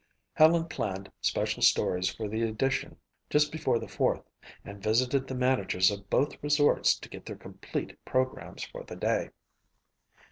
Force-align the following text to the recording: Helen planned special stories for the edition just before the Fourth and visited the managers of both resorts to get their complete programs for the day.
Helen 0.33 0.65
planned 0.65 1.11
special 1.21 1.61
stories 1.61 2.09
for 2.11 2.27
the 2.27 2.41
edition 2.41 2.97
just 3.29 3.51
before 3.51 3.77
the 3.77 3.87
Fourth 3.87 4.23
and 4.65 4.81
visited 4.81 5.27
the 5.27 5.35
managers 5.35 5.91
of 5.91 6.09
both 6.09 6.41
resorts 6.41 6.97
to 6.97 7.07
get 7.07 7.23
their 7.27 7.35
complete 7.35 8.03
programs 8.03 8.63
for 8.63 8.83
the 8.83 8.95
day. 8.95 9.29